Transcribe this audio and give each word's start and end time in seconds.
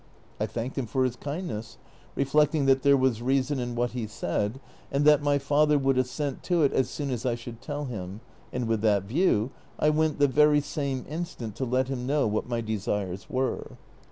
I 0.39 0.47
thanked 0.47 0.79
him 0.79 0.87
for 0.87 1.03
his 1.03 1.15
kind 1.15 1.47
ness, 1.49 1.77
reflecting 2.15 2.65
that 2.65 2.81
there 2.81 2.97
was 2.97 3.21
reason 3.21 3.59
in 3.59 3.75
what 3.75 3.91
he 3.91 4.07
said, 4.07 4.59
and 4.91 5.05
that 5.05 5.21
my 5.21 5.37
father 5.37 5.77
would 5.77 5.95
assent 5.99 6.41
to 6.45 6.63
it 6.63 6.73
as 6.73 6.89
soon 6.89 7.11
as 7.11 7.23
I 7.23 7.35
sliould 7.35 7.59
tell 7.61 7.85
him, 7.85 8.21
and 8.51 8.67
with 8.67 8.81
that 8.81 9.03
view 9.03 9.51
I 9.77 9.91
went 9.91 10.17
the 10.17 10.27
very 10.27 10.59
same 10.59 11.05
instant 11.07 11.55
to 11.57 11.65
let 11.65 11.87
him 11.87 12.07
know 12.07 12.25
what 12.25 12.49
my 12.49 12.61
desires 12.61 13.29
were. 13.29 13.77